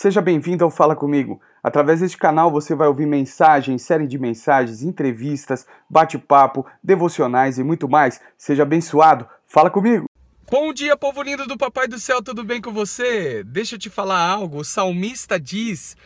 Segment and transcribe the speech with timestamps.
[0.00, 1.40] Seja bem-vindo ao Fala Comigo.
[1.60, 7.88] Através deste canal você vai ouvir mensagens, série de mensagens, entrevistas, bate-papo, devocionais e muito
[7.88, 8.20] mais.
[8.36, 9.26] Seja abençoado.
[9.44, 10.06] Fala comigo.
[10.48, 13.42] Bom dia, povo lindo do Papai do Céu, tudo bem com você?
[13.42, 14.58] Deixa eu te falar algo.
[14.58, 15.96] O salmista diz: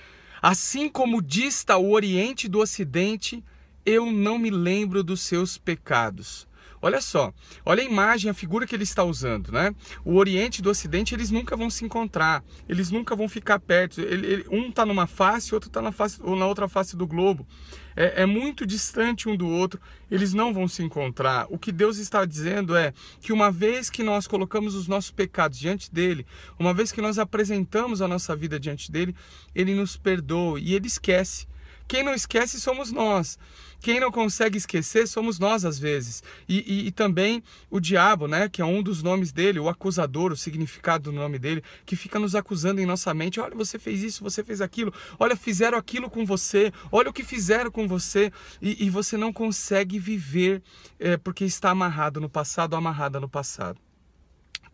[0.41, 3.45] Assim como dista o Oriente do Ocidente,
[3.85, 6.49] eu não me lembro dos seus pecados.
[6.81, 7.33] Olha só,
[7.65, 9.75] olha a imagem, a figura que ele está usando, né?
[10.05, 14.01] O Oriente e o Ocidente, eles nunca vão se encontrar, eles nunca vão ficar perto.
[14.01, 17.47] Ele, ele, um está numa face, outro está na, ou na outra face do globo.
[17.95, 21.47] É, é muito distante um do outro, eles não vão se encontrar.
[21.51, 25.59] O que Deus está dizendo é que uma vez que nós colocamos os nossos pecados
[25.59, 26.27] diante dele,
[26.59, 29.15] uma vez que nós apresentamos a nossa vida diante dele,
[29.55, 31.47] ele nos perdoa e ele esquece.
[31.93, 33.39] Quem não esquece somos nós.
[33.79, 36.23] Quem não consegue esquecer somos nós às vezes.
[36.49, 40.33] E, e, e, também o diabo, né, que é um dos nomes dele, o acusador,
[40.33, 43.39] o significado do nome dele, que fica nos acusando em nossa mente.
[43.41, 44.91] Olha, você fez isso, você fez aquilo.
[45.19, 46.73] Olha, fizeram aquilo com você.
[46.91, 48.33] Olha o que fizeram com você.
[48.63, 50.63] E, e você não consegue viver
[50.99, 53.79] é, porque está amarrado no passado, amarrada no passado.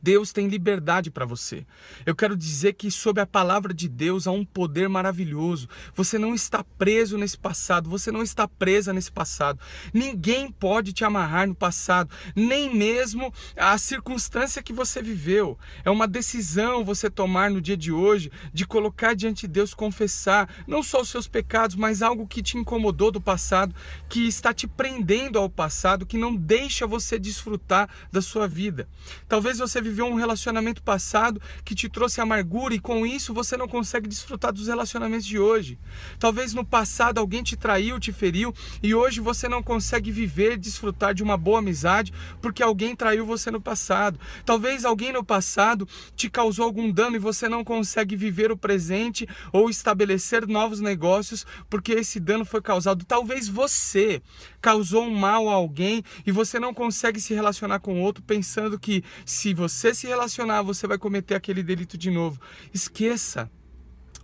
[0.00, 1.66] Deus tem liberdade para você.
[2.06, 5.68] Eu quero dizer que sob a palavra de Deus há um poder maravilhoso.
[5.94, 9.58] Você não está preso nesse passado, você não está presa nesse passado.
[9.92, 15.58] Ninguém pode te amarrar no passado, nem mesmo a circunstância que você viveu.
[15.84, 20.48] É uma decisão você tomar no dia de hoje de colocar diante de Deus, confessar
[20.66, 23.74] não só os seus pecados, mas algo que te incomodou do passado,
[24.08, 28.88] que está te prendendo ao passado, que não deixa você desfrutar da sua vida.
[29.28, 33.66] Talvez você viveu um relacionamento passado que te trouxe amargura e com isso você não
[33.66, 35.78] consegue desfrutar dos relacionamentos de hoje.
[36.18, 41.14] Talvez no passado alguém te traiu, te feriu e hoje você não consegue viver, desfrutar
[41.14, 44.20] de uma boa amizade porque alguém traiu você no passado.
[44.44, 49.26] Talvez alguém no passado te causou algum dano e você não consegue viver o presente
[49.52, 53.04] ou estabelecer novos negócios porque esse dano foi causado.
[53.04, 54.22] Talvez você
[54.60, 59.02] causou um mal a alguém e você não consegue se relacionar com outro pensando que
[59.24, 62.40] se você se relacionar, você vai cometer aquele delito de novo.
[62.72, 63.50] Esqueça.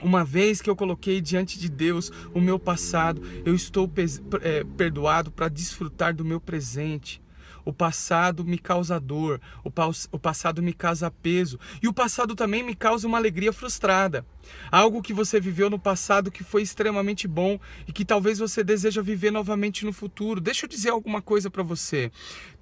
[0.03, 3.91] Uma vez que eu coloquei diante de Deus o meu passado, eu estou
[4.43, 7.23] é, perdoado para desfrutar do meu presente.
[7.65, 9.71] O passado me causa dor, o,
[10.13, 14.25] o passado me causa peso e o passado também me causa uma alegria frustrada.
[14.71, 17.59] Algo que você viveu no passado que foi extremamente bom
[17.89, 20.41] e que talvez você deseja viver novamente no futuro.
[20.41, 22.13] Deixa eu dizer alguma coisa para você.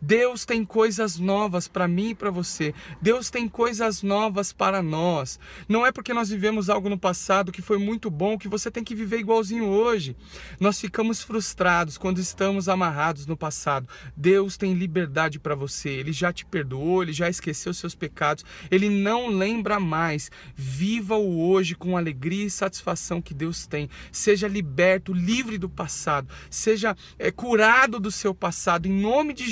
[0.05, 2.75] Deus tem coisas novas para mim e para você.
[3.01, 5.39] Deus tem coisas novas para nós.
[5.69, 8.83] Não é porque nós vivemos algo no passado que foi muito bom que você tem
[8.83, 10.17] que viver igualzinho hoje.
[10.59, 13.89] Nós ficamos frustrados quando estamos amarrados no passado.
[14.17, 15.91] Deus tem liberdade para você.
[15.91, 18.45] Ele já te perdoou, ele já esqueceu seus pecados.
[18.73, 20.33] Ele não lembra mais.
[20.57, 23.89] Viva o hoje com alegria e satisfação que Deus tem.
[24.11, 29.49] Seja liberto, livre do passado, seja é, curado do seu passado em nome de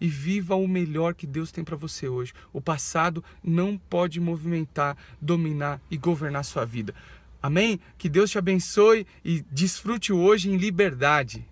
[0.00, 2.32] E viva o melhor que Deus tem para você hoje.
[2.52, 6.94] O passado não pode movimentar, dominar e governar sua vida.
[7.42, 7.80] Amém?
[7.96, 11.46] Que Deus te abençoe e desfrute hoje em liberdade.